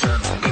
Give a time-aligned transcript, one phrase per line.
[0.00, 0.49] gentlemen.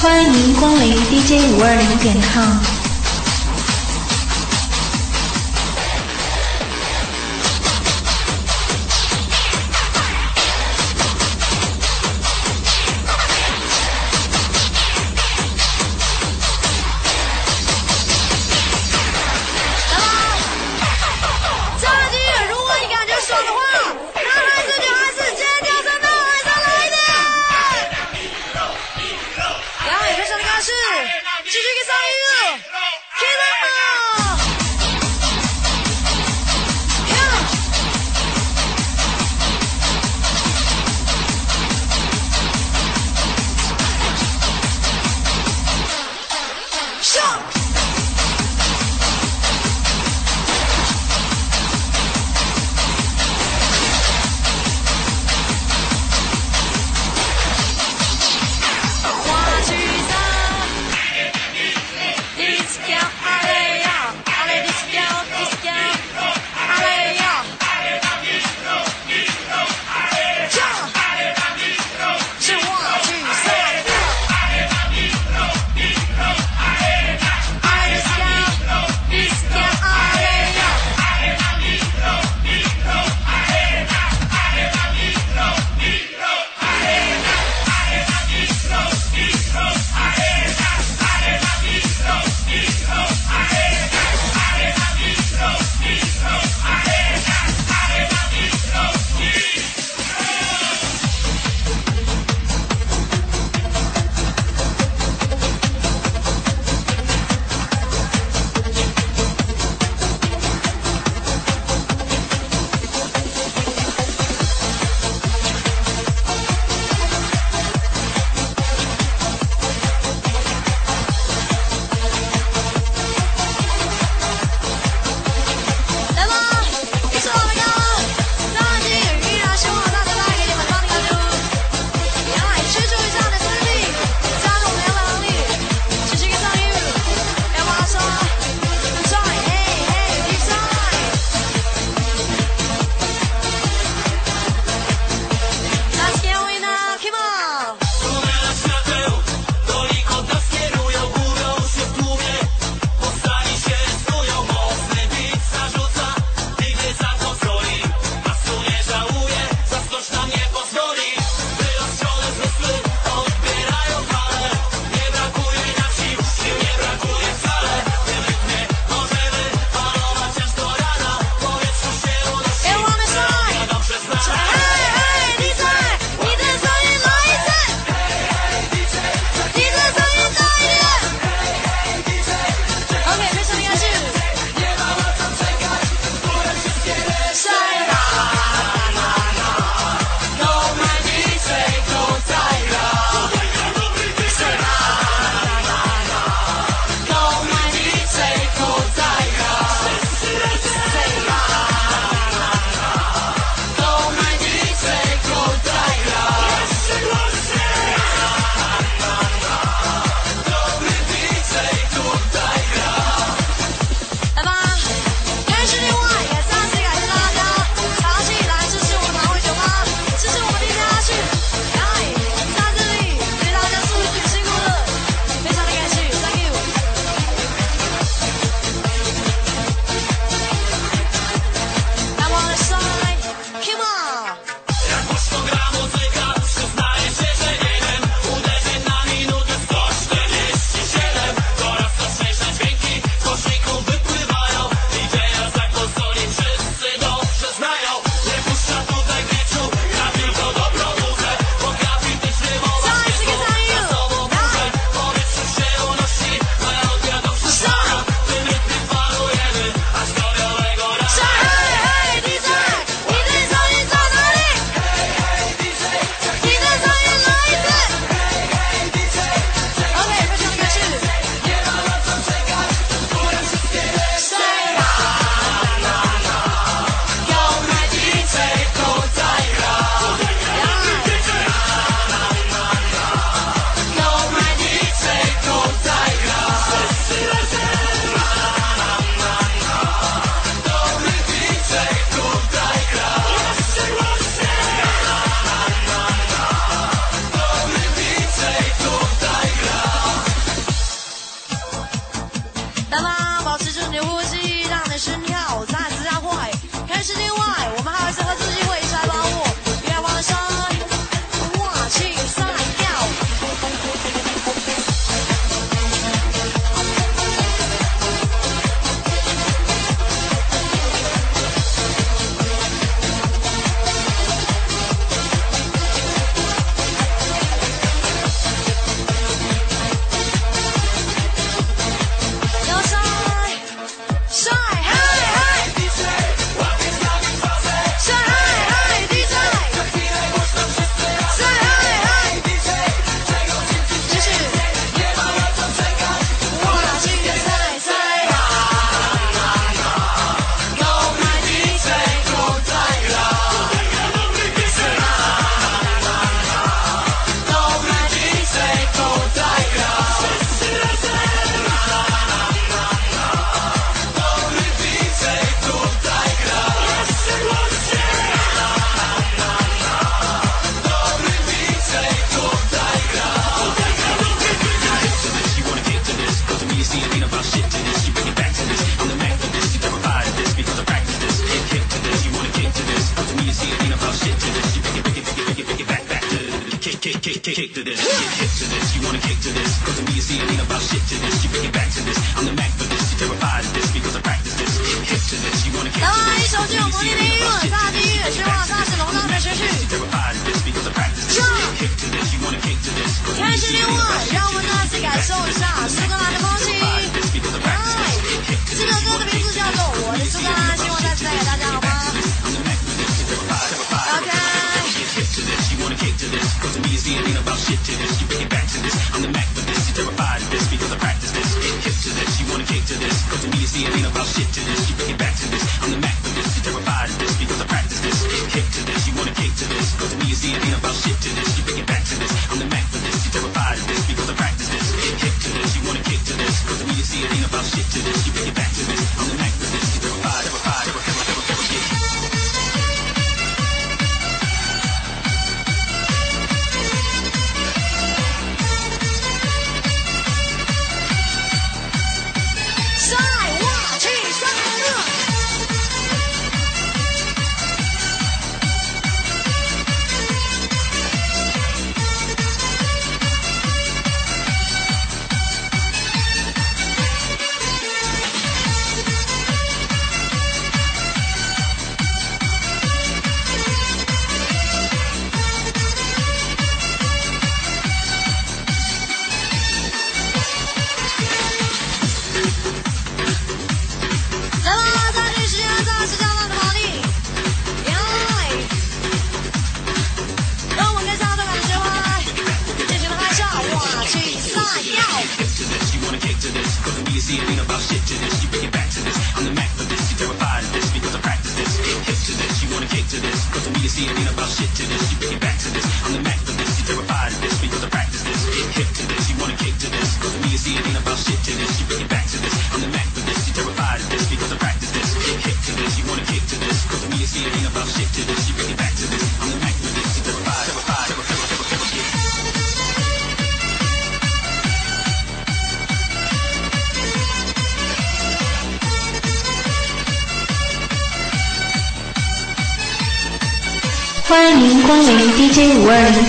[0.00, 2.79] 欢迎光临 dj 五二零点 com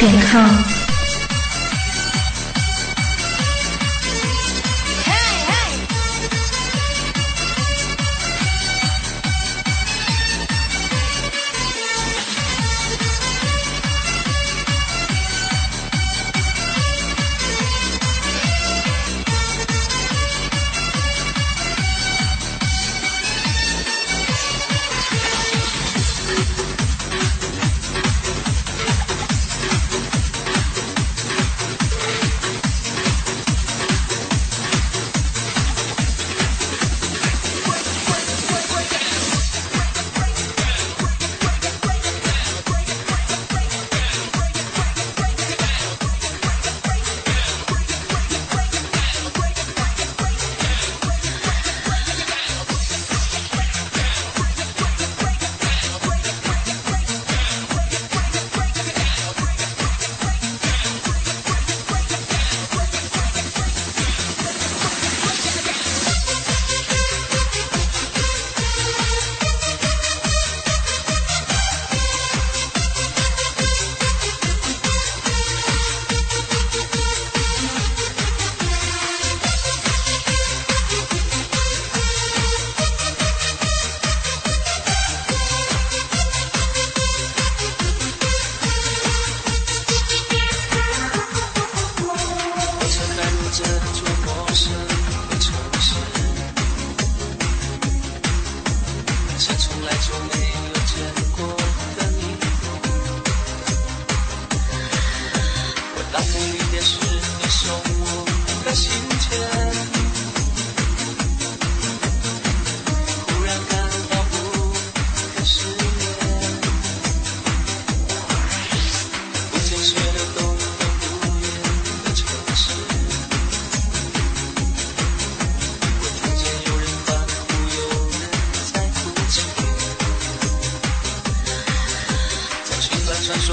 [0.01, 0.60] 健康。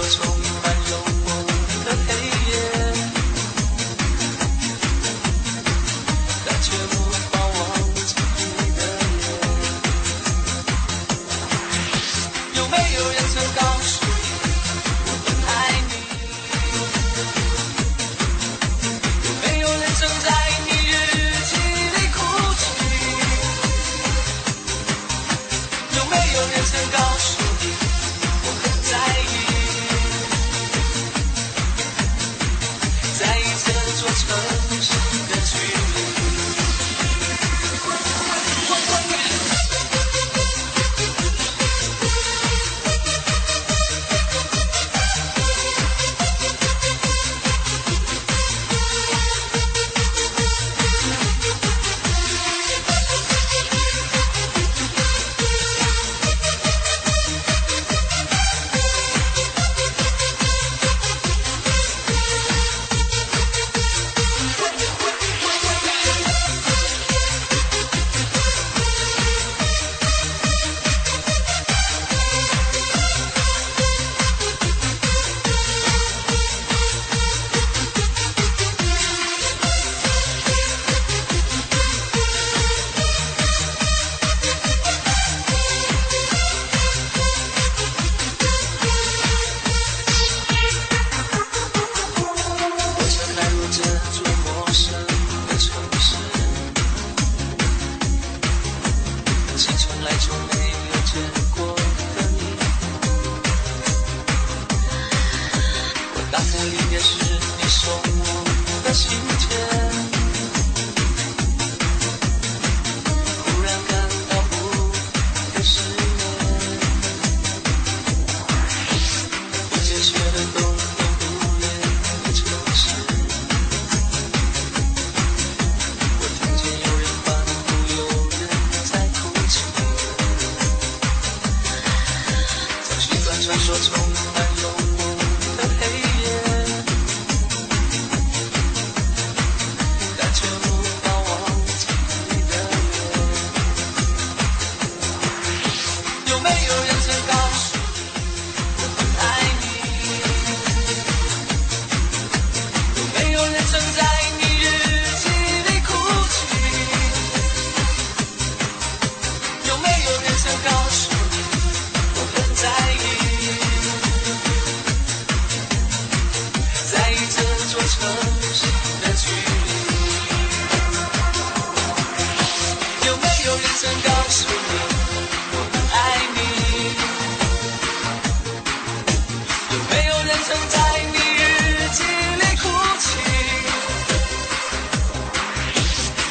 [0.01, 0.38] Just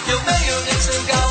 [0.09, 1.26] 有没有人曾告